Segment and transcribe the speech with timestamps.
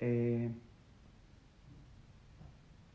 [0.00, 0.50] Eh,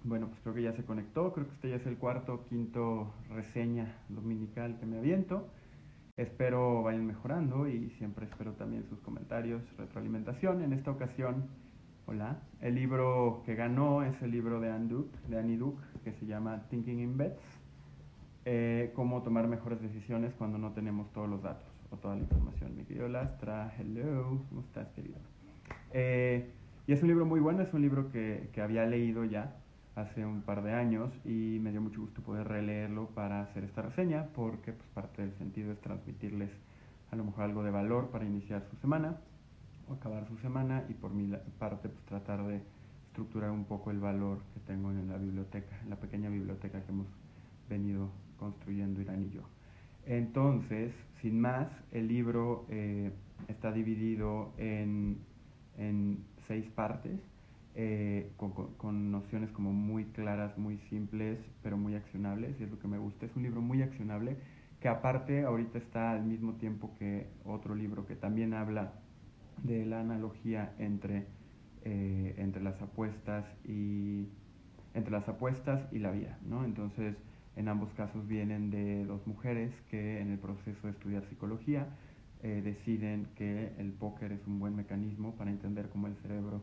[0.04, 3.14] bueno, pues creo que ya se conectó, creo que este ya es el cuarto, quinto
[3.30, 5.48] reseña dominical que me aviento.
[6.18, 10.64] Espero vayan mejorando y siempre espero también sus comentarios, retroalimentación.
[10.64, 11.46] En esta ocasión,
[12.08, 16.26] hola, el libro que ganó es el libro de Anne, de Annie Duke, que se
[16.26, 17.42] llama Thinking in Bets,
[18.46, 22.76] eh, cómo tomar mejores decisiones cuando no tenemos todos los datos o toda la información.
[22.76, 25.20] Mi querido Lastra, hello, ¿cómo estás querido?
[25.94, 26.52] Eh,
[26.92, 29.56] y es un libro muy bueno, es un libro que, que había leído ya
[29.96, 33.82] hace un par de años y me dio mucho gusto poder releerlo para hacer esta
[33.82, 36.50] reseña porque pues, parte del sentido es transmitirles
[37.10, 39.16] a lo mejor algo de valor para iniciar su semana
[39.88, 42.60] o acabar su semana y por mi parte pues, tratar de
[43.08, 46.92] estructurar un poco el valor que tengo en la biblioteca, en la pequeña biblioteca que
[46.92, 47.08] hemos
[47.70, 49.44] venido construyendo Irán y yo.
[50.06, 53.14] Entonces, sin más, el libro eh,
[53.48, 55.20] está dividido en,
[55.78, 57.18] en seis partes
[57.76, 62.90] eh, con, nociones como muy claras, muy simples, pero muy accionables, y es lo que
[62.90, 63.26] me gusta.
[63.26, 64.36] Es un libro muy accionable,
[64.82, 68.92] que aparte ahorita está al mismo tiempo que otro libro que también habla
[69.64, 71.28] de la analogía entre,
[71.86, 74.28] eh, entre las apuestas y
[74.94, 76.66] entre las apuestas y la vida, ¿no?
[76.66, 77.16] Entonces,
[77.56, 81.88] en ambos casos vienen de dos mujeres que en el proceso de estudiar psicología
[82.44, 86.62] eh, deciden que el póker es un buen mecanismo para entender cómo el cerebro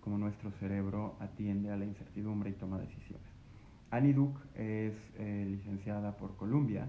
[0.00, 3.26] como nuestro cerebro atiende a la incertidumbre y toma decisiones.
[3.90, 6.88] Annie Duke es eh, licenciada por Columbia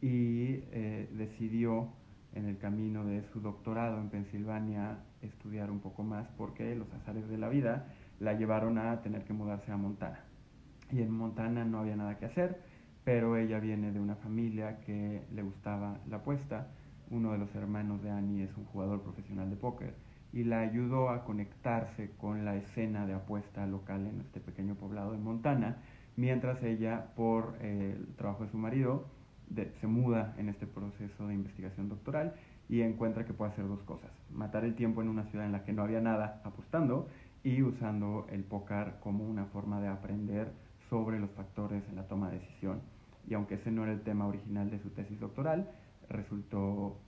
[0.00, 1.88] y eh, decidió
[2.34, 7.28] en el camino de su doctorado en Pensilvania estudiar un poco más porque los azares
[7.28, 7.86] de la vida
[8.20, 10.20] la llevaron a tener que mudarse a Montana.
[10.90, 12.60] Y en Montana no había nada que hacer,
[13.04, 16.68] pero ella viene de una familia que le gustaba la apuesta.
[17.10, 19.94] Uno de los hermanos de Annie es un jugador profesional de póker
[20.32, 25.12] y la ayudó a conectarse con la escena de apuesta local en este pequeño poblado
[25.12, 25.76] de Montana,
[26.16, 29.06] mientras ella, por eh, el trabajo de su marido,
[29.80, 32.34] se muda en este proceso de investigación doctoral
[32.68, 35.64] y encuentra que puede hacer dos cosas, matar el tiempo en una ciudad en la
[35.64, 37.08] que no había nada apostando
[37.42, 40.50] y usando el póker como una forma de aprender
[40.88, 42.80] sobre los factores en la toma de decisión.
[43.28, 45.70] Y aunque ese no era el tema original de su tesis doctoral,
[46.08, 46.98] resultó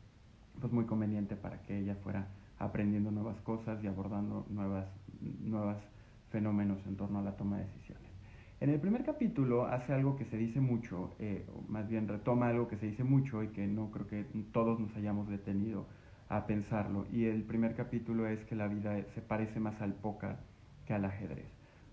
[0.60, 4.86] pues, muy conveniente para que ella fuera aprendiendo nuevas cosas y abordando nuevas,
[5.20, 5.76] nuevos
[6.30, 8.06] fenómenos en torno a la toma de decisiones.
[8.58, 12.68] En el primer capítulo hace algo que se dice mucho, eh, más bien retoma algo
[12.68, 15.86] que se dice mucho y que no creo que todos nos hayamos detenido
[16.30, 17.06] a pensarlo.
[17.12, 20.36] Y el primer capítulo es que la vida se parece más al póker
[20.86, 21.46] que al ajedrez.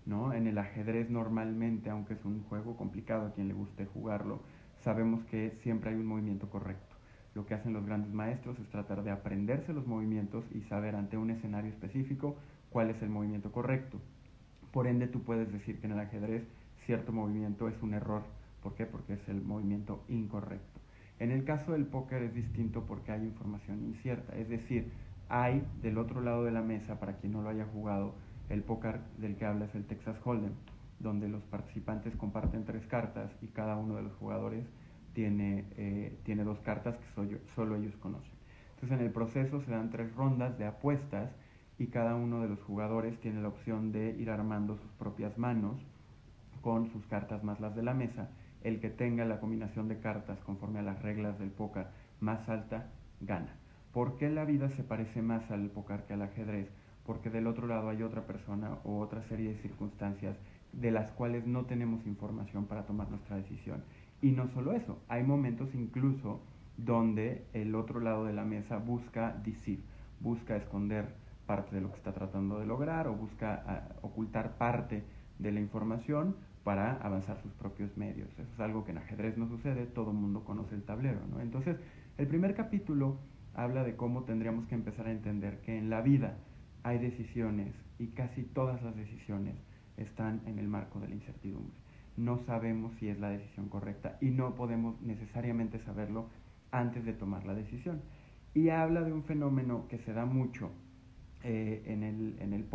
[0.06, 0.32] ¿no?
[0.32, 4.40] En el ajedrez normalmente, aunque es un juego complicado a quien le guste jugarlo,
[4.80, 6.93] sabemos que siempre hay un movimiento correcto
[7.34, 11.16] lo que hacen los grandes maestros es tratar de aprenderse los movimientos y saber ante
[11.16, 12.36] un escenario específico
[12.70, 13.98] cuál es el movimiento correcto.
[14.72, 16.44] Por ende, tú puedes decir que en el ajedrez
[16.86, 18.22] cierto movimiento es un error.
[18.62, 18.86] ¿Por qué?
[18.86, 20.80] Porque es el movimiento incorrecto.
[21.18, 24.90] En el caso del póker es distinto porque hay información incierta, es decir,
[25.28, 28.14] hay del otro lado de la mesa, para quien no lo haya jugado,
[28.48, 30.52] el póker del que habla es el Texas Hold'em,
[30.98, 34.66] donde los participantes comparten tres cartas y cada uno de los jugadores
[35.14, 38.32] tiene, eh, tiene dos cartas que solo ellos conocen.
[38.74, 41.30] Entonces en el proceso se dan tres rondas de apuestas
[41.78, 45.80] y cada uno de los jugadores tiene la opción de ir armando sus propias manos
[46.60, 48.28] con sus cartas más las de la mesa.
[48.62, 51.86] El que tenga la combinación de cartas conforme a las reglas del póker
[52.20, 53.56] más alta, gana.
[53.92, 56.68] ¿Por qué la vida se parece más al póker que al ajedrez?
[57.04, 60.36] Porque del otro lado hay otra persona o otra serie de circunstancias
[60.72, 63.84] de las cuales no tenemos información para tomar nuestra decisión.
[64.24, 66.40] Y no solo eso, hay momentos incluso
[66.78, 69.84] donde el otro lado de la mesa busca decir,
[70.18, 71.14] busca esconder
[71.44, 75.04] parte de lo que está tratando de lograr o busca ah, ocultar parte
[75.38, 78.30] de la información para avanzar sus propios medios.
[78.38, 81.20] Eso es algo que en ajedrez no sucede, todo el mundo conoce el tablero.
[81.30, 81.42] ¿no?
[81.42, 81.76] Entonces,
[82.16, 83.18] el primer capítulo
[83.52, 86.38] habla de cómo tendríamos que empezar a entender que en la vida
[86.82, 89.56] hay decisiones y casi todas las decisiones
[89.98, 91.83] están en el marco de la incertidumbre
[92.16, 96.28] no sabemos si es la decisión correcta y no podemos necesariamente saberlo
[96.70, 98.02] antes de tomar la decisión.
[98.54, 100.70] Y habla de un fenómeno que se da mucho
[101.42, 102.66] eh, en, el, en el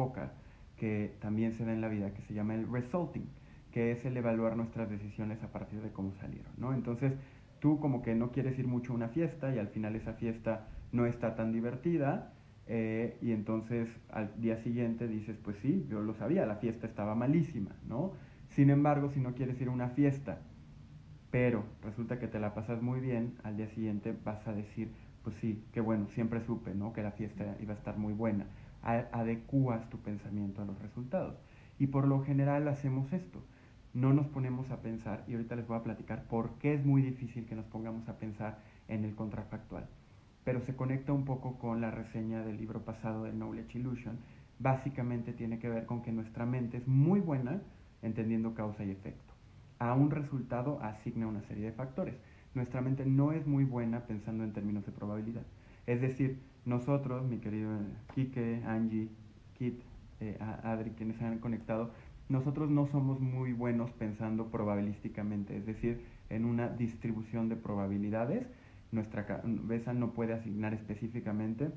[0.77, 3.27] que también se da en la vida, que se llama el resulting,
[3.71, 6.51] que es el evaluar nuestras decisiones a partir de cómo salieron.
[6.57, 6.74] ¿no?
[6.74, 7.13] Entonces,
[7.59, 10.68] tú como que no quieres ir mucho a una fiesta y al final esa fiesta
[10.91, 12.33] no está tan divertida,
[12.71, 17.15] eh, y entonces al día siguiente dices, pues sí, yo lo sabía, la fiesta estaba
[17.15, 18.13] malísima, ¿no?
[18.50, 20.40] Sin embargo, si no quieres ir a una fiesta,
[21.31, 24.92] pero resulta que te la pasas muy bien, al día siguiente vas a decir,
[25.24, 26.92] pues sí, qué bueno, siempre supe, ¿no?
[26.92, 28.48] Que la fiesta iba a estar muy buena.
[28.81, 31.36] adecuas tu pensamiento a los resultados.
[31.78, 33.44] Y por lo general hacemos esto.
[33.94, 37.01] No nos ponemos a pensar, y ahorita les voy a platicar por qué es muy
[37.01, 39.88] difícil que nos pongamos a pensar en el contrafactual.
[40.44, 44.18] Pero se conecta un poco con la reseña del libro pasado de Knowledge Illusion.
[44.57, 47.62] Básicamente tiene que ver con que nuestra mente es muy buena
[48.01, 49.34] entendiendo causa y efecto.
[49.80, 52.16] A un resultado asigna una serie de factores.
[52.54, 55.44] Nuestra mente no es muy buena pensando en términos de probabilidad.
[55.86, 57.72] Es decir, nosotros, mi querido
[58.13, 59.10] Kike, Angie,
[59.57, 59.80] Kit,
[60.19, 61.92] eh, Adri, quienes se han conectado,
[62.28, 68.48] nosotros no somos muy buenos pensando probabilísticamente, es decir, en una distribución de probabilidades.
[68.92, 71.72] Nuestra cabeza no puede asignar específicamente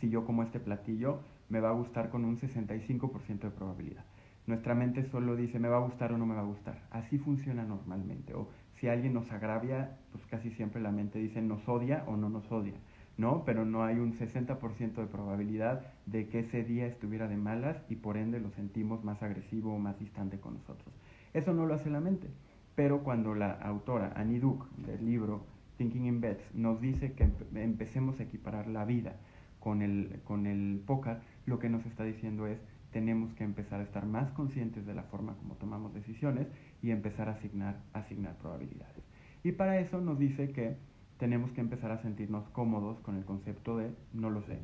[0.00, 4.04] si yo como este platillo me va a gustar con un 65% de probabilidad.
[4.48, 6.80] Nuestra mente solo dice me va a gustar o no me va a gustar.
[6.90, 8.32] Así funciona normalmente.
[8.32, 8.48] O
[8.80, 12.50] si alguien nos agravia, pues casi siempre la mente dice nos odia o no nos
[12.50, 12.72] odia.
[13.18, 13.44] ¿no?
[13.44, 17.96] Pero no hay un 60% de probabilidad de que ese día estuviera de malas y
[17.96, 20.94] por ende lo sentimos más agresivo o más distante con nosotros.
[21.34, 22.28] Eso no lo hace la mente.
[22.74, 25.44] Pero cuando la autora Annie Duke del libro
[25.76, 29.16] Thinking in Bets nos dice que empecemos a equiparar la vida
[29.60, 32.58] con el, con el póker, lo que nos está diciendo es
[32.92, 36.46] tenemos que empezar a estar más conscientes de la forma como tomamos decisiones
[36.82, 39.04] y empezar a asignar, asignar probabilidades.
[39.44, 40.76] Y para eso nos dice que
[41.18, 44.58] tenemos que empezar a sentirnos cómodos con el concepto de no lo sé,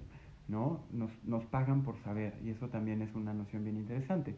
[0.48, 0.80] ¿no?
[0.92, 4.36] Nos, nos pagan por saber y eso también es una noción bien interesante.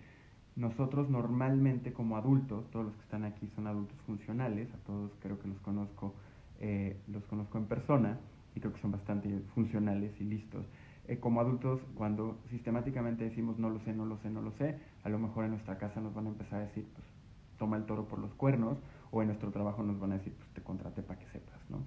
[0.57, 5.39] Nosotros normalmente como adultos, todos los que están aquí son adultos funcionales, a todos creo
[5.39, 6.15] que los conozco,
[6.61, 8.19] eh, los conozco en persona
[8.55, 10.67] y creo que son bastante funcionales y listos.
[11.09, 14.77] Eh, como adultos, cuando sistemáticamente decimos no lo sé, no lo sé, no lo sé,
[15.05, 17.07] a lo mejor en nuestra casa nos van a empezar a decir, pues
[17.59, 18.79] toma el toro por los cuernos,
[19.11, 21.79] o en nuestro trabajo nos van a decir, pues te contraté para que sepas, ¿no?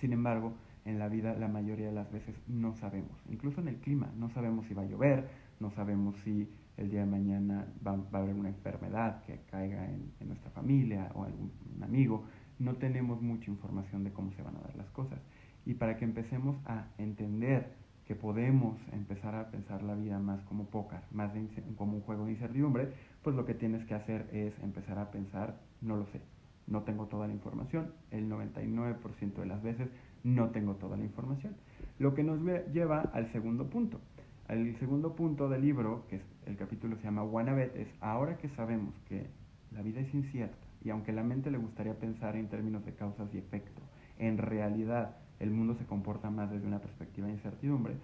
[0.00, 0.54] Sin embargo,
[0.84, 4.30] en la vida la mayoría de las veces no sabemos, incluso en el clima, no
[4.30, 5.28] sabemos si va a llover,
[5.60, 10.12] no sabemos si el día de mañana va, a haber una enfermedad que caiga en,
[10.26, 11.50] nuestra familia o algún
[11.82, 12.24] amigo,
[12.58, 15.18] no tenemos mucha información de cómo se van a dar las cosas.
[15.64, 17.72] Y para que empecemos a entender
[18.06, 21.32] que podemos empezar a pensar la vida más como pócar, más
[21.76, 22.92] como un juego de incertidumbre,
[23.22, 26.20] pues lo que tienes que hacer es empezar a pensar, no lo sé,
[26.66, 29.88] no tengo toda la información, el 99% de las veces
[30.22, 31.54] no tengo toda la información.
[31.98, 32.40] Lo que nos
[32.72, 34.00] lleva al segundo punto.
[34.48, 38.94] El segundo punto del libro, que el capítulo se llama Wanabet, es ahora que sabemos
[39.08, 39.26] que
[39.72, 43.28] la vida es incierta y aunque la mente le gustaría pensar en términos de causas
[43.34, 43.82] y efecto,
[44.18, 47.94] en realidad el mundo se comporta más desde una perspectiva de incertidumbre,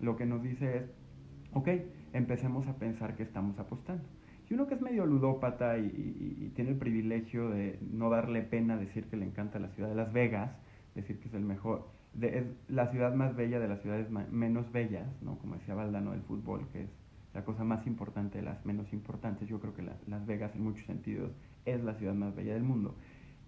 [0.00, 0.84] lo que nos dice es,
[1.52, 1.68] ok,
[2.12, 4.04] empecemos a pensar que estamos apostando.
[4.52, 9.06] Y uno que es medio ludópata y, tiene el privilegio de no darle pena decir
[9.06, 10.50] que le encanta la ciudad de Las Vegas,
[10.94, 11.88] decir que es el mejor,
[12.20, 15.38] es la ciudad más bella de las ciudades menos bellas, ¿no?
[15.38, 16.90] como decía Valdano del fútbol, que es
[17.32, 19.48] la cosa más importante de las menos importantes.
[19.48, 21.32] Yo creo que Las Vegas en muchos sentidos
[21.64, 22.94] es la ciudad más bella del mundo.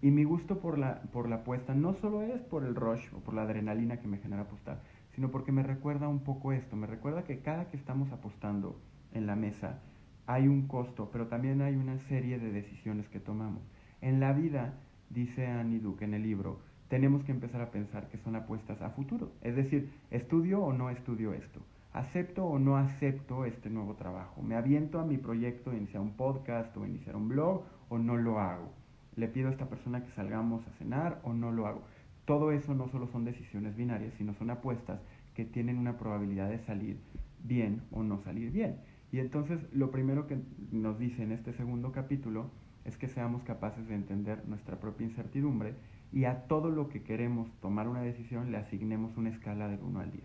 [0.05, 3.21] Y mi gusto por la, por la apuesta no solo es por el rush o
[3.21, 4.79] por la adrenalina que me genera apostar,
[5.15, 8.79] sino porque me recuerda un poco esto, me recuerda que cada que estamos apostando
[9.13, 9.79] en la mesa,
[10.27, 13.63] hay un costo, pero también hay una serie de decisiones que tomamos.
[13.99, 14.75] En la vida,
[15.09, 18.91] dice Annie Duke en el libro, tenemos que empezar a pensar que son apuestas a
[18.91, 19.31] futuro.
[19.41, 21.61] Es decir, ¿estudio o no estudio esto?
[21.93, 24.43] ¿Acepto o no acepto este nuevo trabajo?
[24.43, 28.39] ¿Me aviento a mi proyecto iniciar un podcast o iniciar un blog o no lo
[28.39, 28.84] hago?
[29.15, 31.83] ¿Le pido a esta persona que salgamos a cenar o no lo hago?
[32.25, 34.99] Todo eso no solo son decisiones binarias, sino son apuestas
[35.33, 36.97] que tienen una probabilidad de salir
[37.43, 38.77] bien o no salir bien.
[39.11, 40.39] Y entonces lo primero que
[40.71, 42.49] nos dice en este segundo capítulo
[42.83, 45.75] es que seamos capaces de entender nuestra propia incertidumbre
[46.11, 49.99] y a todo lo que queremos tomar una decisión le asignemos una escala del 1
[49.99, 50.23] al 10.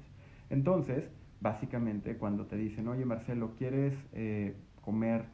[0.50, 5.24] Entonces, básicamente cuando te dicen, oye Marcelo, ¿quieres eh, comer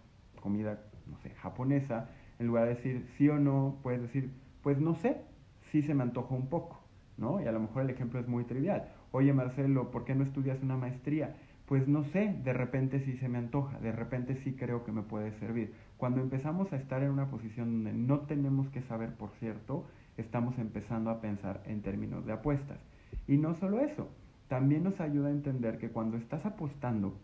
[0.40, 2.08] comida, no sé, japonesa?
[2.38, 4.30] En lugar de decir sí o no, puedes decir,
[4.62, 5.22] pues no sé,
[5.70, 6.80] sí se me antoja un poco,
[7.16, 7.40] ¿no?
[7.40, 8.88] Y a lo mejor el ejemplo es muy trivial.
[9.12, 11.36] Oye Marcelo, ¿por qué no estudias una maestría?
[11.66, 15.02] pues no sé, de repente sí se me antoja, de repente sí creo que me
[15.02, 15.74] puede servir.
[15.96, 19.84] Cuando empezamos a estar en una posición donde no tenemos que saber, por cierto,
[20.16, 22.78] estamos empezando a pensar en términos de apuestas.
[23.26, 24.08] Y no solo eso,
[24.48, 27.18] también nos ayuda a entender que cuando estás apostando,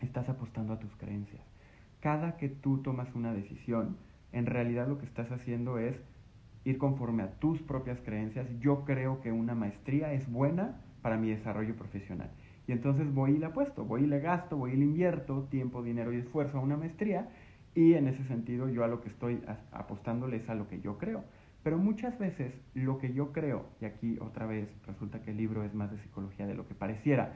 [0.00, 1.42] estás apostando a tus creencias.
[2.00, 3.98] Cada que tú tomas una decisión,
[4.34, 5.96] en realidad lo que estás haciendo es
[6.64, 8.46] ir conforme a tus propias creencias.
[8.60, 12.30] Yo creo que una maestría es buena para mi desarrollo profesional.
[12.66, 15.82] Y entonces voy y le apuesto, voy y le gasto, voy y le invierto tiempo,
[15.82, 17.28] dinero y esfuerzo a una maestría
[17.74, 20.98] y en ese sentido yo a lo que estoy apostándole es a lo que yo
[20.98, 21.24] creo.
[21.62, 25.64] Pero muchas veces lo que yo creo, y aquí otra vez resulta que el libro
[25.64, 27.32] es más de psicología de lo que pareciera,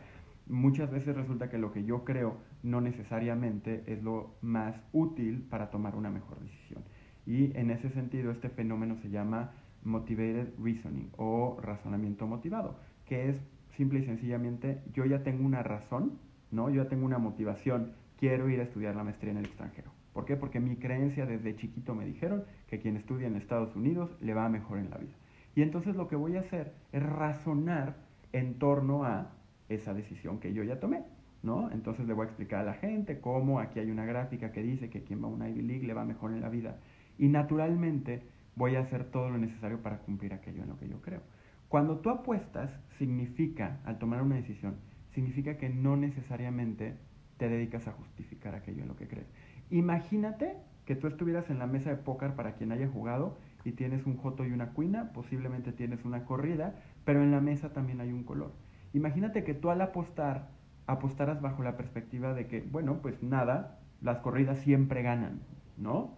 [0.49, 5.71] muchas veces resulta que lo que yo creo no necesariamente es lo más útil para
[5.71, 6.83] tomar una mejor decisión.
[7.26, 9.52] Y en ese sentido, este fenómeno se llama
[9.85, 13.40] motivated reasoning o razonamiento motivado, que es
[13.76, 16.19] simple y sencillamente yo ya tengo una razón,
[16.50, 16.69] ¿no?
[16.71, 19.93] Yo ya tengo una motivación, quiero ir a estudiar la maestría en el extranjero.
[20.12, 20.37] ¿Por qué?
[20.37, 24.49] Porque mi creencia desde chiquito me dijeron que quien estudia en Estados Unidos le va
[24.49, 25.14] mejor en la vida.
[25.55, 27.97] Y entonces lo que voy a hacer es razonar
[28.33, 29.33] en torno a
[29.68, 31.04] esa decisión que yo ya tomé,
[31.42, 31.70] ¿no?
[31.70, 34.90] Entonces le voy a explicar a la gente cómo aquí hay una gráfica que dice
[34.90, 36.78] que quien va a una Ivy League le va mejor en la vida.
[37.18, 38.22] Y naturalmente
[38.56, 41.20] voy a hacer todo lo necesario para cumplir aquello en lo que yo creo.
[41.68, 44.76] Cuando tú apuestas, significa, al tomar una decisión,
[45.10, 46.96] significa que no necesariamente
[47.37, 49.26] te dedicas a justificar aquello en lo que crees.
[49.70, 50.56] Imagínate
[50.87, 54.16] que tú estuvieras en la mesa de póker para quien haya jugado y tienes un
[54.16, 58.25] joto y una cuina, posiblemente tienes una corrida, pero en la mesa también hay un
[58.25, 58.52] color.
[58.99, 60.49] Imagínate que tú al apostar,
[60.88, 65.38] apostaras bajo la perspectiva de que, bueno, pues nada, las corridas siempre ganan,
[65.76, 66.17] ¿no?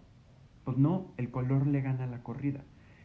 [0.63, 2.61] Pues no, el color le gana a la corrida.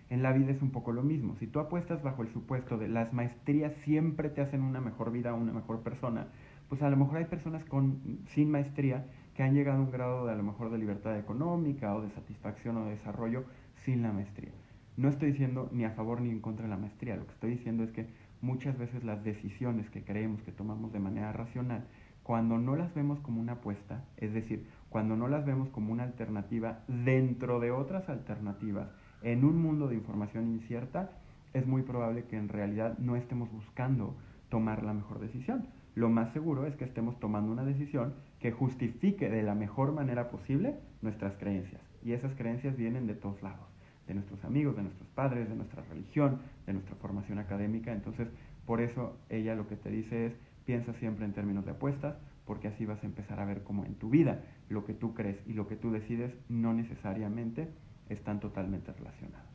[0.08, 1.36] En la vida es un poco lo mismo.
[1.36, 5.34] Si tú apuestas bajo el supuesto de las maestrías siempre te hacen una mejor vida,
[5.34, 6.28] una mejor persona,
[6.70, 9.04] pues a lo mejor hay personas con, sin maestría
[9.34, 12.08] que han llegado a un grado de a lo mejor de libertad económica o de
[12.12, 13.44] satisfacción o de desarrollo
[13.84, 14.52] sin la maestría.
[14.96, 17.50] No estoy diciendo ni a favor ni en contra de la maestría, lo que estoy
[17.50, 18.06] diciendo es que
[18.40, 21.84] muchas veces las decisiones que creemos que tomamos de manera racional,
[22.22, 26.04] cuando no las vemos como una apuesta, es decir, cuando no las vemos como una
[26.04, 28.88] alternativa dentro de otras alternativas,
[29.20, 31.10] en un mundo de información incierta,
[31.52, 34.16] es muy probable que en realidad no estemos buscando
[34.48, 35.66] tomar la mejor decisión.
[35.94, 40.30] Lo más seguro es que estemos tomando una decisión que justifique de la mejor manera
[40.30, 41.82] posible nuestras creencias.
[42.02, 43.75] Y esas creencias vienen de todos lados
[44.06, 47.92] de nuestros amigos, de nuestros padres, de nuestra religión, de nuestra formación académica.
[47.92, 48.28] Entonces,
[48.64, 50.32] por eso ella lo que te dice es,
[50.64, 53.94] piensa siempre en términos de apuestas, porque así vas a empezar a ver cómo en
[53.94, 57.68] tu vida lo que tú crees y lo que tú decides no necesariamente
[58.08, 59.48] están totalmente relacionados.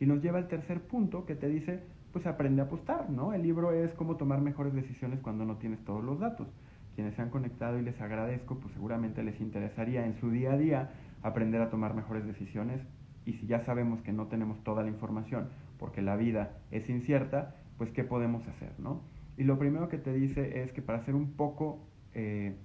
[0.00, 1.80] Y nos lleva al tercer punto que te dice,
[2.12, 3.32] pues aprende a apostar, ¿no?
[3.32, 6.48] El libro es cómo tomar mejores decisiones cuando no tienes todos los datos.
[6.94, 10.56] Quienes se han conectado y les agradezco, pues seguramente les interesaría en su día a
[10.56, 10.90] día
[11.22, 12.80] aprender a tomar mejores decisiones
[13.26, 17.56] y si ya sabemos que no tenemos toda la información porque la vida es incierta,
[17.78, 18.72] pues ¿qué podemos hacer?
[18.78, 19.02] ¿no?
[19.36, 22.56] Y lo primero que te dice es que para ser un poco, eh,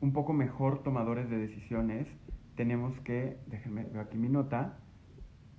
[0.00, 2.06] un poco mejor tomadores de decisiones,
[2.54, 4.78] tenemos que, déjenme ver aquí mi nota,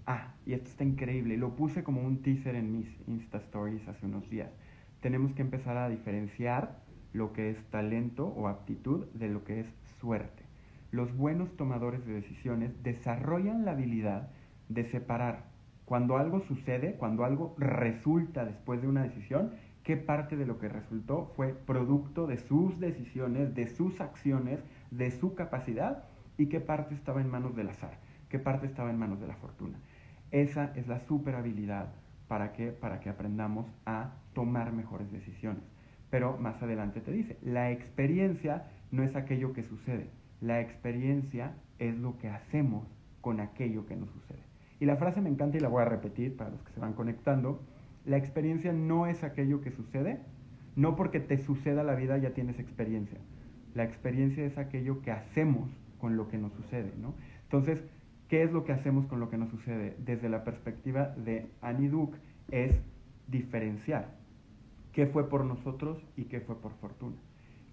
[0.06, 4.06] ah, y esto está increíble, lo puse como un teaser en mis Insta Stories hace
[4.06, 4.50] unos días,
[5.02, 6.80] tenemos que empezar a diferenciar
[7.12, 9.68] lo que es talento o aptitud de lo que es
[10.00, 10.45] suerte
[10.96, 14.30] los buenos tomadores de decisiones desarrollan la habilidad
[14.70, 15.44] de separar
[15.84, 19.52] cuando algo sucede, cuando algo resulta después de una decisión,
[19.84, 25.12] qué parte de lo que resultó fue producto de sus decisiones, de sus acciones, de
[25.12, 26.06] su capacidad
[26.38, 28.00] y qué parte estaba en manos del azar,
[28.30, 29.78] qué parte estaba en manos de la fortuna.
[30.32, 31.90] Esa es la super habilidad
[32.30, 35.64] para que, para que aprendamos a tomar mejores decisiones.
[36.10, 40.10] Pero más adelante te dice, la experiencia no es aquello que sucede,
[40.42, 42.88] la experiencia es lo que hacemos
[43.22, 44.44] con aquello que nos sucede.
[44.80, 46.94] Y la frase me encanta y la voy a repetir para los que se van
[46.94, 47.62] conectando.
[48.06, 50.20] La experiencia no es aquello que sucede,
[50.76, 53.20] no porque te suceda la vida ya tienes experiencia.
[53.74, 57.14] La experiencia es aquello que hacemos con lo que nos sucede, ¿no?
[57.44, 57.84] Entonces,
[58.28, 59.96] ¿qué es lo que hacemos con lo que nos sucede?
[60.00, 62.18] Desde la perspectiva de Annie Duke
[62.52, 62.80] es
[63.28, 64.16] diferenciar
[64.92, 67.18] qué fue por nosotros y qué fue por fortuna.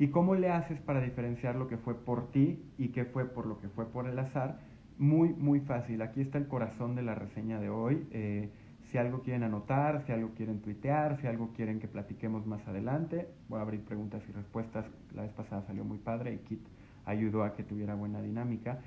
[0.03, 3.47] ¿Y cómo le haces para diferenciar lo que fue por ti y qué fue por
[3.47, 4.59] lo que fue por el azar?
[4.99, 6.03] Muy, muy fácil.
[6.03, 8.09] Aquí está el corazón de la reseña de hoy.
[8.11, 8.51] Eh,
[8.91, 13.29] si algo quieren anotar, si algo quieren tuitear, si algo quieren que platiquemos más adelante,
[13.49, 14.87] voy a abrir preguntas y respuestas.
[15.15, 16.67] La vez pasada salió muy padre y Kit
[17.05, 18.81] ayudó a que tuviera buena dinámica.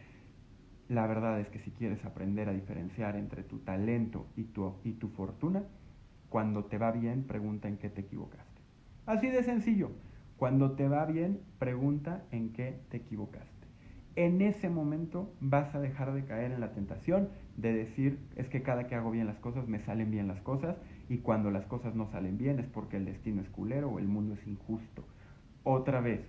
[0.90, 4.92] La verdad es que si quieres aprender a diferenciar entre tu talento y tu, y
[4.92, 5.64] tu fortuna,
[6.28, 8.62] cuando te va bien, pregunta en qué te equivocaste.
[9.06, 9.92] Así de sencillo.
[10.38, 13.68] Cuando te va bien, pregunta en qué te equivocaste.
[14.18, 18.62] En ese momento vas a dejar de caer en la tentación de decir, es que
[18.62, 20.76] cada que hago bien las cosas me salen bien las cosas
[21.08, 24.08] y cuando las cosas no salen bien es porque el destino es culero o el
[24.08, 25.06] mundo es injusto.
[25.64, 26.22] Otra vez,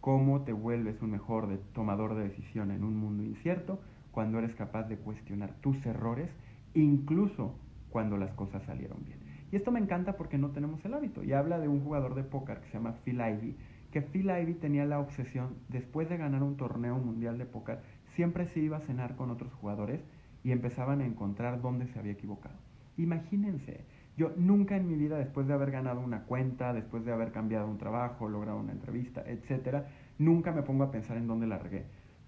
[0.00, 3.80] ¿cómo te vuelves un mejor tomador de decisión en un mundo incierto?
[4.10, 6.30] Cuando eres capaz de cuestionar tus errores,
[6.74, 7.54] incluso
[7.90, 9.23] cuando las cosas salieron bien.
[9.54, 11.22] Y esto me encanta porque no tenemos el hábito.
[11.22, 13.54] Y habla de un jugador de póker que se llama Phil Ivey,
[13.92, 17.78] que Phil Ivey tenía la obsesión, después de ganar un torneo mundial de póker,
[18.16, 20.00] siempre se iba a cenar con otros jugadores
[20.42, 22.56] y empezaban a encontrar dónde se había equivocado.
[22.96, 23.84] Imagínense,
[24.16, 27.68] Yo nunca en mi vida, después de haber ganado una cuenta, después de haber cambiado
[27.68, 29.86] un trabajo, logrado una entrevista, etcétera,
[30.18, 31.84] nunca me pongo a pensar en dónde la regué.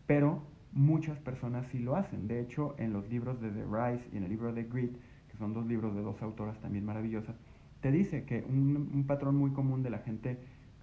[0.07, 2.29] Pero muchas personas sí lo hacen.
[2.29, 4.97] De hecho, en los libros de The Rise y en el libro de Grit,
[5.37, 7.37] que son dos libros de dos autoras también maravillosas,
[7.81, 10.39] te dice que un, patrón muy común de la gente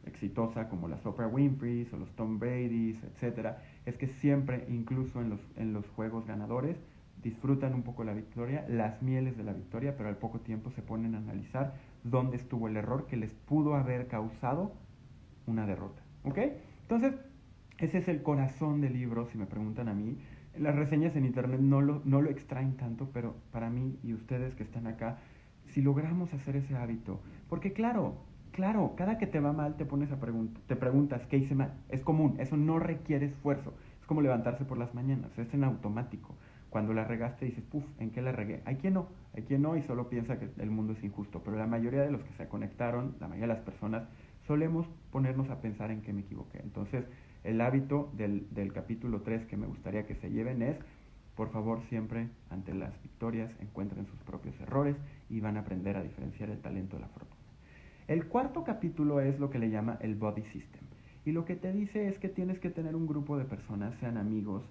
[0.06, 5.30] exitosa como las Oprah Winfrey o los Tom Brady's, etcétera, es que siempre, incluso en
[5.30, 6.78] los, en los juegos ganadores,
[7.24, 10.82] disfrutan un poco la victoria, las mieles de la victoria, pero al poco tiempo se
[10.82, 14.74] ponen a analizar dónde estuvo el error que les pudo haber causado
[15.48, 16.02] una derrota.
[16.26, 16.38] ¿Ok?
[16.82, 17.16] Entonces,
[17.80, 20.18] ese es el corazón del libro, si me preguntan a mí.
[20.58, 24.54] Las reseñas en internet no lo, no lo extraen tanto, pero para mí y ustedes
[24.56, 25.18] que están acá,
[25.68, 27.20] si logramos hacer ese hábito,
[27.50, 28.18] porque claro,
[28.52, 31.74] claro, cada que te va mal te pones a preguntar, te preguntas qué hice mal.
[31.90, 33.74] Es común, eso no requiere esfuerzo.
[34.00, 36.36] Es como levantarse por las mañanas, es en automático.
[36.70, 38.62] Cuando la regaste dices, puf, ¿en qué la regué?
[38.66, 41.58] Hay quien no, hay quien no y solo piensa que el mundo es injusto, pero
[41.58, 44.04] la mayoría de los que se conectaron, la mayoría de las personas,
[44.48, 46.60] solemos ponernos a pensar en qué me equivoqué.
[46.64, 47.06] Entonces,
[47.44, 50.78] el hábito del, capítulo 3 que me gustaría que se lleven es,
[51.36, 54.96] por favor, siempre ante las victorias encuentren sus propios errores
[55.30, 57.42] y van a aprender a diferenciar el talento de la fortuna.
[58.08, 60.84] El cuarto capítulo es lo que le llama el body system.
[61.26, 64.18] Y lo que te dice es que tienes que tener un grupo de personas, sean
[64.18, 64.64] amigos,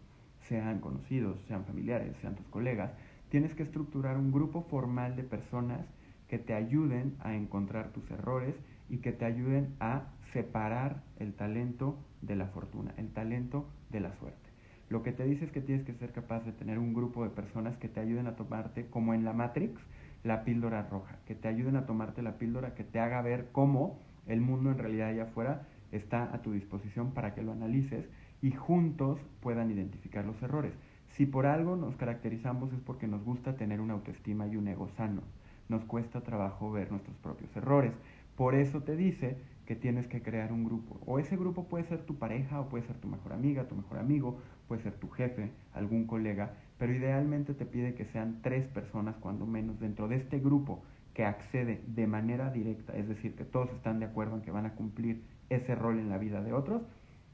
[0.48, 2.92] sean conocidos, sean familiares, sean tus colegas.
[3.30, 5.80] Tienes que estructurar un grupo formal de personas
[6.28, 8.54] que te ayuden a encontrar tus errores
[8.88, 14.12] y que te ayuden a separar el talento de la fortuna, el talento de la
[14.14, 14.50] suerte.
[14.88, 17.30] Lo que te dice es que tienes que ser capaz de tener un grupo de
[17.30, 19.80] personas que te ayuden a tomarte, como en la Matrix,
[20.22, 23.98] la píldora roja, que te ayuden a tomarte la píldora, que te haga ver cómo
[24.26, 28.08] el mundo en realidad allá afuera está a tu disposición para que lo analices
[28.40, 30.72] y juntos puedan identificar los errores.
[31.10, 34.88] Si por algo nos caracterizamos es porque nos gusta tener una autoestima y un ego
[34.96, 35.22] sano.
[35.68, 37.92] Nos cuesta trabajo ver nuestros propios errores.
[38.36, 39.36] Por eso te dice
[39.72, 41.00] que tienes que crear un grupo.
[41.06, 44.00] O ese grupo puede ser tu pareja, o puede ser tu mejor amiga, tu mejor
[44.00, 49.16] amigo, puede ser tu jefe, algún colega, pero idealmente te pide que sean tres personas
[49.16, 50.82] cuando menos dentro de este grupo
[51.14, 54.66] que accede de manera directa, es decir, que todos están de acuerdo en que van
[54.66, 56.82] a cumplir ese rol en la vida de otros.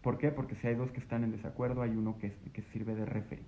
[0.00, 0.30] ¿Por qué?
[0.30, 3.46] Porque si hay dos que están en desacuerdo, hay uno que, que sirve de referee.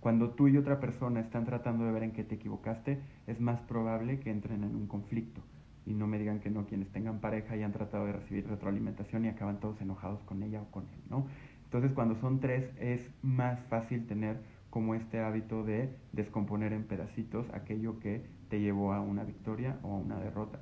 [0.00, 3.60] Cuando tú y otra persona están tratando de ver en qué te equivocaste, es más
[3.60, 5.42] probable que entren en un conflicto
[5.86, 9.24] y no me digan que no quienes tengan pareja y han tratado de recibir retroalimentación
[9.24, 11.26] y acaban todos enojados con ella o con él, ¿no?
[11.64, 14.40] Entonces cuando son tres es más fácil tener
[14.70, 19.94] como este hábito de descomponer en pedacitos aquello que te llevó a una victoria o
[19.94, 20.60] a una derrota.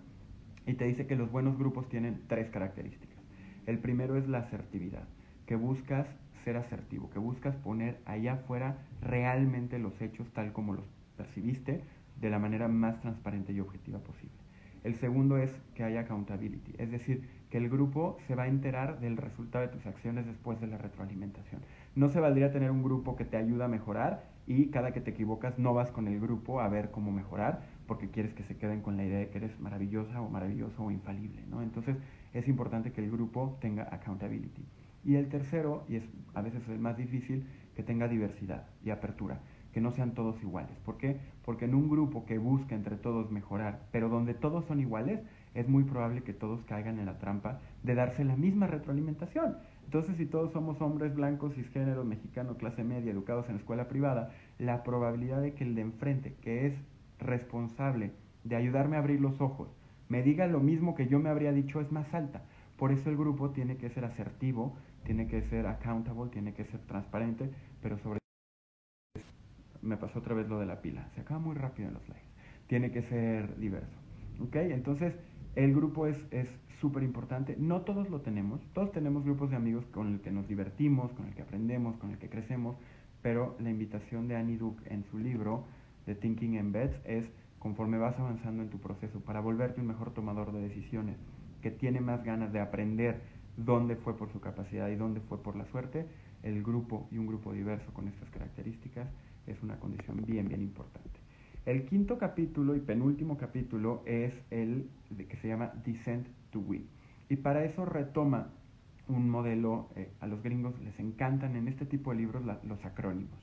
[0.66, 3.18] Y te dice que los buenos grupos tienen tres características.
[3.66, 5.04] El primero es la asertividad,
[5.46, 6.06] que buscas
[6.44, 10.84] ser asertivo, que buscas poner allá afuera realmente los hechos tal como los
[11.16, 11.82] percibiste
[12.20, 14.39] de la manera más transparente y objetiva posible.
[14.82, 19.00] El segundo es que haya accountability, es decir, que el grupo se va a enterar
[19.00, 21.60] del resultado de tus acciones después de la retroalimentación.
[21.94, 25.10] No se valdría tener un grupo que te ayuda a mejorar y cada que te
[25.10, 28.80] equivocas no vas con el grupo a ver cómo mejorar porque quieres que se queden
[28.80, 31.60] con la idea de que eres maravillosa o maravilloso o infalible, ¿no?
[31.62, 31.96] Entonces
[32.32, 34.64] es importante que el grupo tenga accountability.
[35.04, 39.40] Y el tercero, y es a veces el más difícil, que tenga diversidad y apertura
[39.72, 40.76] que no sean todos iguales.
[40.84, 41.18] ¿Por qué?
[41.44, 45.20] Porque en un grupo que busca entre todos mejorar, pero donde todos son iguales,
[45.54, 49.56] es muy probable que todos caigan en la trampa de darse la misma retroalimentación.
[49.84, 54.84] Entonces, si todos somos hombres blancos, cisgénero, mexicano, clase media, educados en escuela privada, la
[54.84, 56.74] probabilidad de que el de enfrente, que es
[57.18, 58.12] responsable
[58.44, 59.68] de ayudarme a abrir los ojos,
[60.08, 62.42] me diga lo mismo que yo me habría dicho es más alta.
[62.76, 66.80] Por eso el grupo tiene que ser asertivo, tiene que ser accountable, tiene que ser
[66.86, 67.50] transparente,
[67.82, 68.19] pero sobre
[69.82, 71.08] me pasó otra vez lo de la pila.
[71.14, 72.26] Se acaba muy rápido en los likes.
[72.66, 73.96] Tiene que ser diverso.
[74.40, 74.56] ¿Ok?
[74.56, 75.14] Entonces,
[75.54, 76.16] el grupo es
[76.80, 77.56] súper importante.
[77.58, 78.60] No todos lo tenemos.
[78.72, 82.10] Todos tenemos grupos de amigos con el que nos divertimos, con el que aprendemos, con
[82.10, 82.76] el que crecemos.
[83.22, 85.64] Pero la invitación de Annie Duke en su libro,
[86.06, 87.24] The Thinking in Beds, es
[87.58, 91.16] conforme vas avanzando en tu proceso para volverte un mejor tomador de decisiones,
[91.60, 93.20] que tiene más ganas de aprender
[93.58, 96.06] dónde fue por su capacidad y dónde fue por la suerte,
[96.42, 99.06] el grupo y un grupo diverso con estas características
[99.46, 101.20] es una condición bien, bien importante.
[101.66, 106.86] El quinto capítulo y penúltimo capítulo es el de, que se llama Descent to Win.
[107.28, 108.50] Y para eso retoma
[109.08, 113.38] un modelo, eh, a los gringos les encantan en este tipo de libros los acrónimos.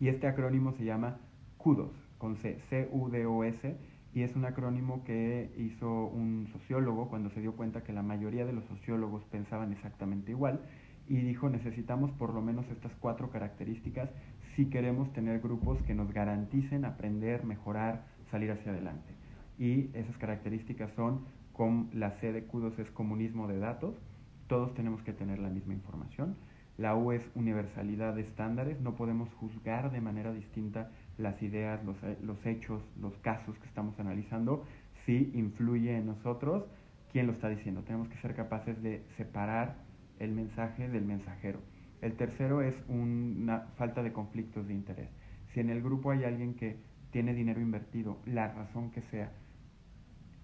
[0.00, 1.18] Y este acrónimo se llama
[1.58, 3.76] CUDOS, con C, C-U-D-O-S,
[4.14, 8.44] y es un acrónimo que hizo un sociólogo cuando se dio cuenta que la mayoría
[8.44, 10.60] de los sociólogos pensaban exactamente igual
[11.08, 14.10] y dijo necesitamos por lo menos estas cuatro características
[14.56, 19.14] si queremos tener grupos que nos garanticen aprender, mejorar, salir hacia adelante.
[19.58, 23.94] y esas características son, con la C de Q2 es comunismo de datos,
[24.48, 26.36] todos tenemos que tener la misma información.
[26.78, 32.02] La U es universalidad de estándares, no podemos juzgar de manera distinta las ideas, los,
[32.02, 34.64] eh, los hechos, los casos que estamos analizando,
[35.04, 36.64] si influye en nosotros
[37.12, 37.82] quién lo está diciendo.
[37.82, 39.76] Tenemos que ser capaces de separar
[40.18, 41.60] el mensaje del mensajero.
[42.02, 45.08] El tercero es una falta de conflictos de interés.
[45.54, 46.76] Si en el grupo hay alguien que
[47.12, 49.30] tiene dinero invertido, la razón que sea,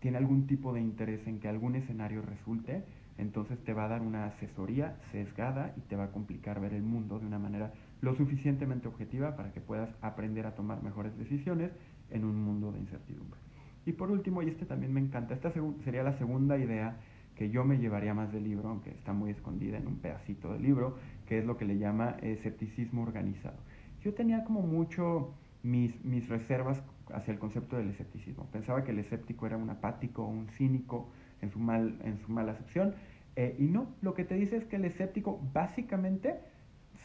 [0.01, 2.85] tiene algún tipo de interés en que algún escenario resulte,
[3.16, 6.85] entonces te va a dar una asesoría sesgada y te va a complicar ver el
[6.85, 11.73] mundo de una manera lo suficientemente objetiva para que puedas aprender a tomar mejores decisiones
[12.11, 13.40] en un mundo de incertidumbre.
[13.85, 16.99] Y por último, y este también me encanta, esta sería la segunda idea
[17.35, 20.62] que yo me llevaría más del libro, aunque está muy escondida en un pedacito del
[20.62, 20.97] libro,
[21.29, 23.59] que es lo que le llama escepticismo organizado.
[24.03, 28.47] Yo tenía como mucho mis, mis reservas hacia el concepto del escepticismo.
[28.51, 31.11] Pensaba que el escéptico era un apático, un cínico
[31.43, 32.95] en su, mal, en su mala acepción,
[33.37, 36.35] eh, y no, lo que te dice es que el escéptico básicamente,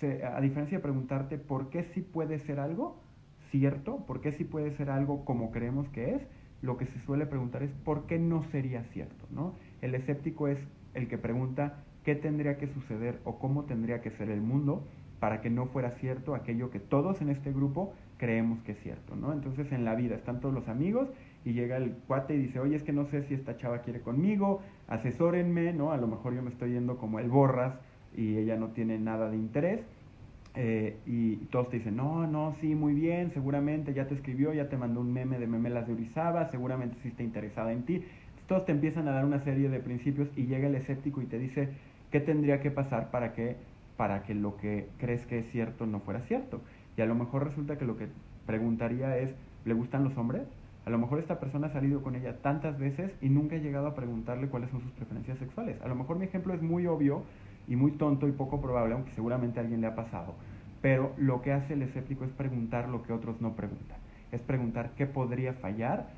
[0.02, 3.02] a diferencia de preguntarte por qué sí puede ser algo
[3.52, 6.22] cierto, por qué sí puede ser algo como creemos que es,
[6.62, 9.54] lo que se suele preguntar es por qué no sería cierto, ¿no?
[9.82, 10.58] El escéptico es
[10.94, 14.84] el que pregunta qué tendría que suceder o cómo tendría que ser el mundo
[15.20, 19.16] para que no fuera cierto aquello que todos en este grupo creemos que es cierto,
[19.16, 19.32] ¿no?
[19.32, 21.10] Entonces en la vida están todos los amigos
[21.46, 24.02] y llega el cuate y dice, oye, es que no sé si esta chava quiere
[24.02, 25.92] conmigo, asesórenme, ¿no?
[25.92, 27.76] A lo mejor yo me estoy yendo como el borras
[28.16, 29.82] y ella no tiene nada de interés.
[30.56, 34.70] Eh, y todos te dicen, no, no, sí, muy bien, seguramente ya te escribió, ya
[34.70, 38.04] te mandó un meme de memelas de Urizaba, seguramente sí está interesada en ti.
[38.48, 41.39] Todos te empiezan a dar una serie de principios y llega el escéptico y te
[41.39, 41.70] dice,
[42.13, 43.56] ¿qué tendría que pasar para que,
[43.97, 46.62] para que lo que crees que es cierto no fuera cierto?
[46.95, 48.08] Y a lo mejor resulta que lo que
[48.45, 49.34] preguntaría es,
[49.65, 50.43] ¿le gustan los hombres?
[50.86, 53.88] A lo mejor esta persona ha salido con ella tantas veces y nunca ha llegado
[53.88, 55.82] a preguntarle cuáles son sus preferencias sexuales.
[55.82, 57.23] A lo mejor mi ejemplo es muy obvio
[57.67, 60.36] y muy tonto y poco probable, aunque seguramente a alguien le ha pasado.
[60.84, 63.97] Pero lo que hace el escéptico es preguntar lo que otros no preguntan.
[64.32, 66.10] Es preguntar qué podría fallar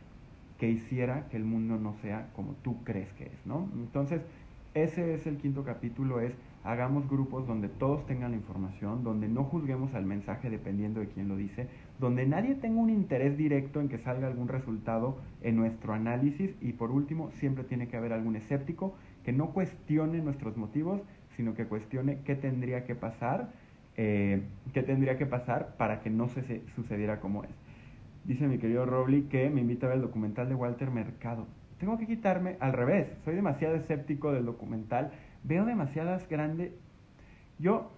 [0.57, 3.69] que hiciera que el mundo no sea como tú crees que es, ¿no?
[3.75, 4.21] Entonces,
[4.75, 6.33] ese es el quinto capítulo, es
[6.65, 11.29] hagamos grupos donde todos tengan la información, donde no juzguemos al mensaje dependiendo de quién
[11.29, 11.67] lo dice,
[11.99, 16.73] donde nadie tenga un interés directo en que salga algún resultado en nuestro análisis y
[16.73, 21.01] por último siempre tiene que haber algún escéptico que no cuestione nuestros motivos,
[21.37, 23.51] sino que cuestione qué tendría que pasar,
[23.95, 24.41] eh,
[24.73, 27.49] qué tendría que pasar para que no se, sucediera como es.
[28.25, 31.47] Dice mi querido Robley que me invita a ver el documental de Walter Mercado.
[31.85, 35.11] Tengo que quitarme al revés, soy demasiado escéptico del documental,
[35.43, 36.71] veo demasiadas grandes...
[37.59, 37.91] Yo,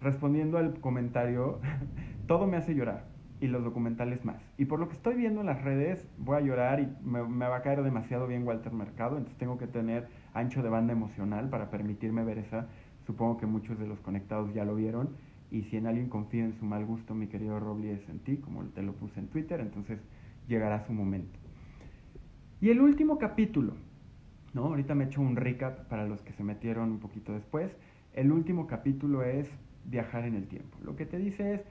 [0.00, 1.60] respondiendo al comentario,
[2.26, 3.04] todo me hace llorar
[3.40, 4.42] y los documentales más.
[4.58, 7.54] Y por lo que estoy viendo en las redes, voy a llorar y me, va
[7.54, 11.70] a caer demasiado bien Walter Mercado, entonces tengo que tener ancho de banda emocional para
[11.70, 12.66] permitirme ver esa.
[13.06, 15.10] Supongo que muchos de los conectados ya lo vieron.
[15.52, 18.38] Y si en alguien confía en su mal gusto, mi querido Robles es en ti,
[18.38, 20.00] como te lo puse en Twitter, entonces
[20.48, 21.39] llegará su momento.
[22.62, 23.72] Y el último capítulo,
[24.52, 24.66] ¿no?
[24.66, 27.74] Ahorita me he hecho un recap para los que se metieron un poquito después.
[28.12, 29.48] El último capítulo es
[29.86, 30.76] viajar en el tiempo.
[30.84, 31.62] Lo que te dice es,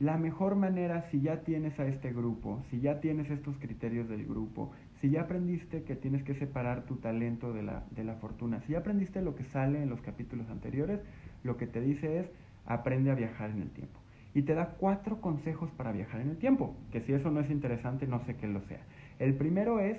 [0.00, 4.26] la mejor manera, si ya tienes a este grupo, si ya tienes estos criterios del
[4.26, 8.60] grupo, si ya aprendiste que tienes que separar tu talento de la, de la fortuna,
[8.62, 10.98] si ya aprendiste lo que sale en los capítulos anteriores,
[11.44, 12.26] lo que te dice es,
[12.66, 14.00] aprende a viajar en el tiempo.
[14.34, 17.50] Y te da cuatro consejos para viajar en el tiempo, que si eso no es
[17.50, 18.80] interesante, no sé qué lo sea.
[19.20, 19.98] El primero es,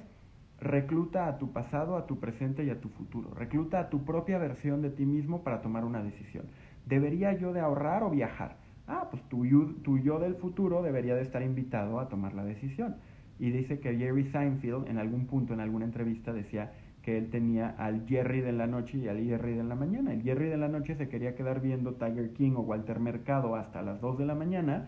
[0.59, 3.33] recluta a tu pasado, a tu presente y a tu futuro.
[3.33, 6.45] Recluta a tu propia versión de ti mismo para tomar una decisión.
[6.85, 8.57] ¿Debería yo de ahorrar o viajar?
[8.87, 12.95] Ah, pues tu, yo del futuro debería de estar invitado a tomar la decisión.
[13.39, 17.69] Y dice que Jerry Seinfeld en algún punto, en alguna entrevista, decía que él tenía
[17.77, 20.13] al Jerry de la noche y al Jerry de la mañana.
[20.13, 23.81] El Jerry de la noche se quería quedar viendo Tiger King o Walter Mercado hasta
[23.81, 24.87] las 2 de la mañana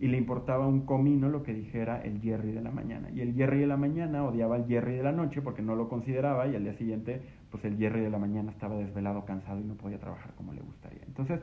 [0.00, 3.10] y le importaba un comino lo que dijera el Jerry de la mañana.
[3.10, 5.90] Y el Jerry de la mañana odiaba al Jerry de la noche porque no lo
[5.90, 9.64] consideraba y al día siguiente pues el Jerry de la mañana estaba desvelado, cansado y
[9.64, 11.02] no podía trabajar como le gustaría.
[11.06, 11.40] Entonces,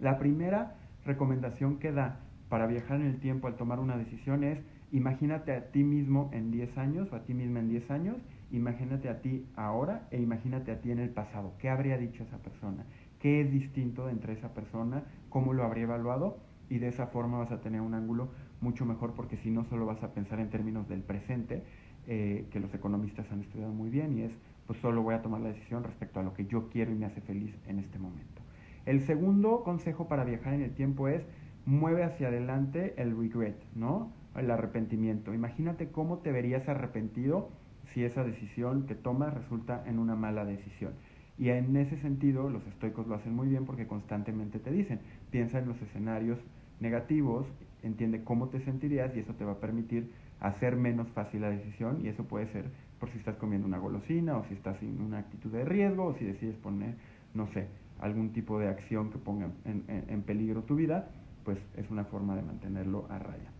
[0.00, 4.58] la primera recomendación que da para viajar en el tiempo al tomar una decisión es
[4.90, 8.16] imagínate a ti mismo en 10 años o a ti misma en 10 años,
[8.50, 11.52] imagínate a ti ahora e imagínate a ti en el pasado.
[11.58, 12.86] ¿Qué habría dicho esa persona?
[13.20, 15.02] ¿Qué es distinto entre esa persona?
[15.28, 16.38] ¿Cómo lo habría evaluado?
[16.70, 18.28] Y de esa forma vas a tener un ángulo
[18.60, 21.62] mucho mejor porque si no solo vas a pensar en términos del presente,
[22.06, 24.32] eh, que los economistas han estudiado muy bien y es,
[24.66, 27.06] pues solo voy a tomar la decisión respecto a lo que yo quiero y me
[27.06, 28.42] hace feliz en este momento.
[28.86, 31.22] El segundo consejo para viajar en el tiempo es
[31.66, 34.12] mueve hacia adelante el regret, ¿no?
[34.34, 35.34] el arrepentimiento.
[35.34, 37.50] Imagínate cómo te verías arrepentido
[37.92, 40.92] si esa decisión que tomas resulta en una mala decisión.
[41.38, 45.00] Y en ese sentido, los estoicos lo hacen muy bien porque constantemente te dicen,
[45.30, 46.38] piensa en los escenarios
[46.80, 47.46] negativos,
[47.82, 50.10] entiende cómo te sentirías y eso te va a permitir
[50.40, 52.66] hacer menos fácil la decisión y eso puede ser
[53.00, 56.14] por si estás comiendo una golosina o si estás en una actitud de riesgo o
[56.14, 56.94] si decides poner,
[57.34, 57.68] no sé,
[58.00, 61.08] algún tipo de acción que ponga en, en peligro tu vida,
[61.44, 63.50] pues es una forma de mantenerlo a raya.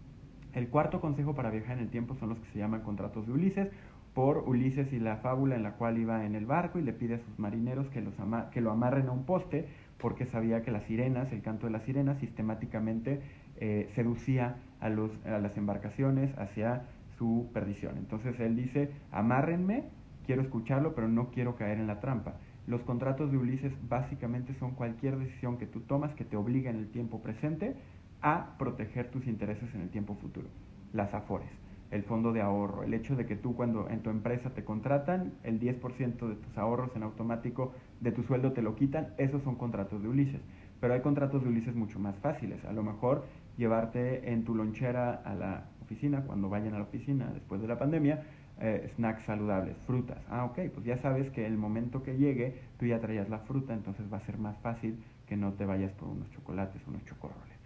[0.52, 3.32] El cuarto consejo para viajar en el tiempo son los que se llaman contratos de
[3.32, 3.68] Ulises,
[4.14, 7.14] por Ulises y la fábula en la cual iba en el barco y le pide
[7.14, 8.14] a sus marineros que, los
[8.50, 11.82] que lo amarren a un poste porque sabía que las sirenas, el canto de las
[11.82, 13.20] sirenas, sistemáticamente
[13.56, 16.82] eh, seducía a, los, a las embarcaciones hacia
[17.18, 17.98] su perdición.
[17.98, 19.84] Entonces él dice, amárrenme,
[20.24, 22.34] quiero escucharlo, pero no quiero caer en la trampa.
[22.66, 26.76] Los contratos de Ulises básicamente son cualquier decisión que tú tomas que te obliga en
[26.76, 27.74] el tiempo presente
[28.20, 30.48] a proteger tus intereses en el tiempo futuro.
[30.92, 31.48] Las afores,
[31.90, 35.32] el fondo de ahorro, el hecho de que tú cuando en tu empresa te contratan,
[35.42, 39.56] el 10% de tus ahorros en automático de tu sueldo te lo quitan, esos son
[39.56, 40.40] contratos de Ulises.
[40.80, 42.64] Pero hay contratos de Ulises mucho más fáciles.
[42.64, 43.24] A lo mejor
[43.56, 47.78] llevarte en tu lonchera a la oficina, cuando vayan a la oficina después de la
[47.78, 48.22] pandemia,
[48.60, 50.18] eh, snacks saludables, frutas.
[50.28, 53.72] Ah, ok, pues ya sabes que el momento que llegue tú ya traías la fruta,
[53.72, 57.56] entonces va a ser más fácil que no te vayas por unos chocolates, unos chocorroles.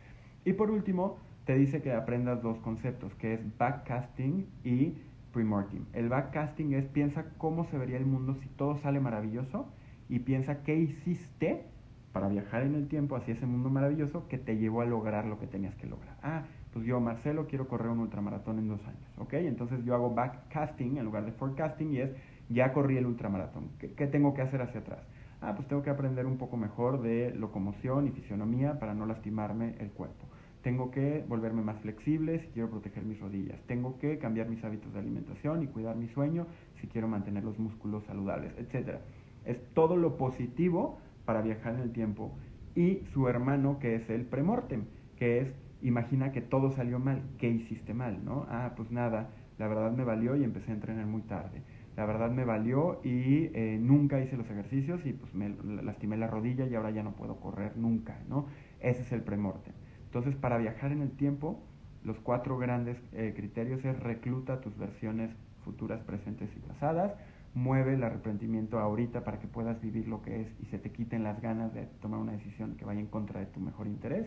[0.44, 4.98] Y por último, te dice que aprendas dos conceptos, que es backcasting y
[5.32, 5.84] premortem.
[5.92, 9.66] El backcasting es piensa cómo se vería el mundo si todo sale maravilloso
[10.08, 11.64] y piensa qué hiciste
[12.12, 15.38] para viajar en el tiempo hacia ese mundo maravilloso que te llevó a lograr lo
[15.38, 16.16] que tenías que lograr.
[16.22, 19.34] Ah, pues yo, Marcelo, quiero correr un ultramaratón en dos años, ¿ok?
[19.34, 22.10] Entonces yo hago backcasting en lugar de forecasting y es,
[22.48, 25.00] ya corrí el ultramaratón, ¿qué, qué tengo que hacer hacia atrás?
[25.40, 29.74] Ah, pues tengo que aprender un poco mejor de locomoción y fisionomía para no lastimarme
[29.80, 30.26] el cuerpo.
[30.62, 33.60] Tengo que volverme más flexible si quiero proteger mis rodillas.
[33.66, 36.46] Tengo que cambiar mis hábitos de alimentación y cuidar mi sueño
[36.80, 38.98] si quiero mantener los músculos saludables, etc.
[39.44, 42.32] Es todo lo positivo para viajar en el tiempo.
[42.76, 44.84] Y su hermano, que es el premortem,
[45.16, 48.24] que es, imagina que todo salió mal, ¿qué hiciste mal?
[48.24, 48.46] ¿no?
[48.48, 51.62] Ah, pues nada, la verdad me valió y empecé a entrenar muy tarde.
[51.96, 55.50] La verdad me valió y eh, nunca hice los ejercicios y pues me
[55.82, 58.46] lastimé la rodilla y ahora ya no puedo correr nunca, ¿no?
[58.80, 59.74] Ese es el premortem.
[60.14, 61.58] Entonces, para viajar en el tiempo,
[62.04, 65.30] los cuatro grandes eh, criterios es recluta tus versiones
[65.64, 67.14] futuras, presentes y pasadas,
[67.54, 71.24] mueve el arrepentimiento ahorita para que puedas vivir lo que es y se te quiten
[71.24, 74.26] las ganas de tomar una decisión que vaya en contra de tu mejor interés,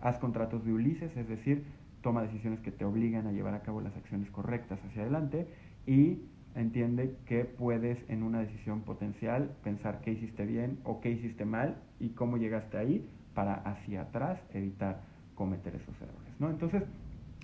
[0.00, 1.62] haz contratos de Ulises, es decir,
[2.02, 5.46] toma decisiones que te obligan a llevar a cabo las acciones correctas hacia adelante
[5.86, 6.24] y
[6.56, 11.76] entiende que puedes en una decisión potencial pensar qué hiciste bien o qué hiciste mal
[12.00, 15.08] y cómo llegaste ahí para hacia atrás evitar
[15.40, 16.34] cometer esos errores.
[16.38, 16.50] ¿no?
[16.50, 16.82] Entonces,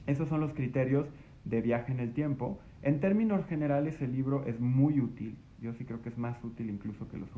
[0.06, 1.06] esos son los criterios
[1.46, 2.58] de viaje en el tiempo.
[2.82, 5.38] En términos generales, el libro es muy útil.
[5.62, 7.30] Yo sí creo que es más útil incluso que los,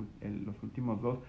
[0.44, 1.20] los últimos dos.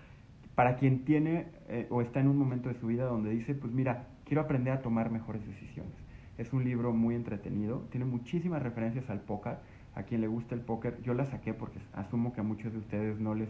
[0.55, 3.71] Para quien tiene eh, o está en un momento de su vida donde dice, pues
[3.71, 5.93] mira, quiero aprender a tomar mejores decisiones.
[6.39, 9.57] Es un libro muy entretenido, tiene muchísimas referencias al póker.
[9.93, 12.79] A quien le gusta el póker, yo la saqué porque asumo que a muchos de
[12.79, 13.49] ustedes no les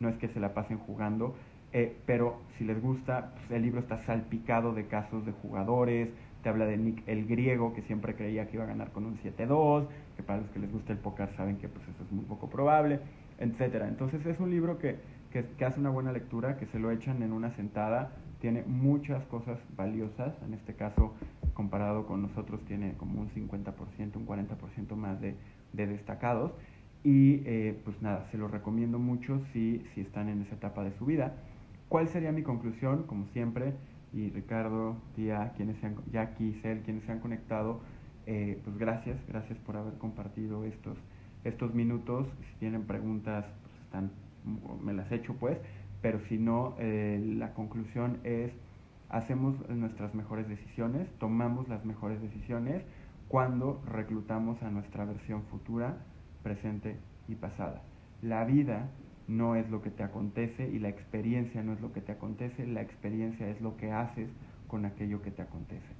[0.00, 1.34] no es que se la pasen jugando,
[1.72, 6.08] eh, pero si les gusta, pues, el libro está salpicado de casos de jugadores,
[6.42, 9.18] te habla de Nick el griego, que siempre creía que iba a ganar con un
[9.18, 12.24] 7-2, que para los que les gusta el póker saben que pues eso es muy
[12.24, 13.00] poco probable,
[13.38, 13.88] etcétera.
[13.88, 14.96] Entonces es un libro que,
[15.32, 19.58] que, hace una buena lectura, que se lo echan en una sentada, tiene muchas cosas
[19.76, 21.12] valiosas, en este caso
[21.54, 25.34] comparado con nosotros tiene como un 50%, un 40% más de,
[25.72, 26.52] de destacados.
[27.04, 30.92] Y eh, pues nada, se lo recomiendo mucho si, si están en esa etapa de
[30.98, 31.34] su vida.
[31.88, 33.04] ¿Cuál sería mi conclusión?
[33.04, 33.72] Como siempre,
[34.12, 37.80] y Ricardo, tía, quienes se han, Jackie, Cel, quienes se han conectado,
[38.26, 40.98] eh, pues gracias, gracias por haber compartido estos,
[41.44, 42.28] estos minutos.
[42.50, 44.10] Si tienen preguntas, pues están,
[44.82, 45.56] me las echo pues,
[46.02, 48.52] pero si no, eh, la conclusión es,
[49.08, 52.82] hacemos nuestras mejores decisiones, tomamos las mejores decisiones
[53.28, 55.96] cuando reclutamos a nuestra versión futura,
[56.42, 56.96] presente
[57.28, 57.82] y pasada.
[58.20, 58.90] La vida
[59.28, 62.66] no es lo que te acontece y la experiencia no es lo que te acontece,
[62.66, 64.28] la experiencia es lo que haces
[64.66, 65.94] con aquello que te acontece.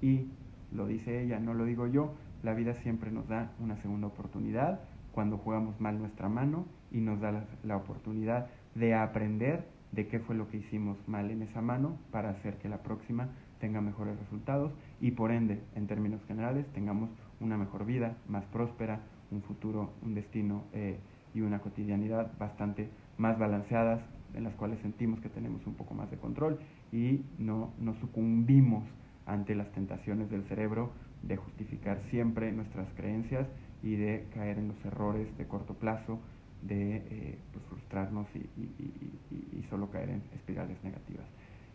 [0.00, 0.28] Y
[0.72, 4.80] lo dice ella, no lo digo yo, la vida siempre nos da una segunda oportunidad
[5.12, 10.36] cuando jugamos mal nuestra mano y nos da la, oportunidad de aprender de qué fue
[10.36, 14.72] lo que hicimos mal en esa mano para hacer que la próxima tenga mejores resultados
[15.00, 20.14] y por ende, en términos generales, tengamos una mejor vida, más próspera, un futuro, un
[20.14, 20.98] destino eh,
[21.34, 22.88] y una cotidianidad bastante
[23.18, 24.00] más balanceadas,
[24.34, 26.58] en las cuales sentimos que tenemos un poco más de control
[26.92, 28.84] y no nos sucumbimos
[29.26, 30.90] ante las tentaciones del cerebro
[31.22, 33.46] de justificar siempre nuestras creencias
[33.82, 36.18] y de caer en los errores de corto plazo,
[36.62, 41.24] de eh, pues, frustrarnos y, y, solo caer en espirales negativas.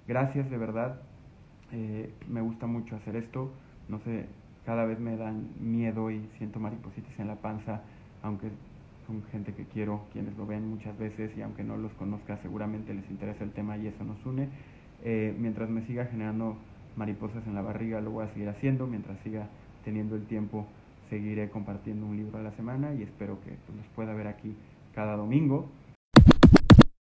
[0.08, 1.02] Gracias de verdad,
[1.72, 3.52] eh, me gusta mucho hacer esto,
[3.88, 4.26] no sé,
[4.66, 7.84] cada vez me dan miedo y siento maripositas en la panza,
[8.22, 8.50] aunque
[9.08, 12.94] son gente que quiero, quienes lo ven muchas veces y aunque no los conozca seguramente
[12.94, 14.50] les interesa el tema y eso nos une.
[15.04, 16.58] Eh, mientras me siga generando
[16.96, 19.48] mariposas en la barriga lo voy a seguir haciendo, mientras siga
[19.84, 20.66] teniendo el tiempo
[21.10, 24.56] seguiré compartiendo un libro a la semana y espero que pues, los pueda ver aquí
[24.94, 25.70] cada domingo.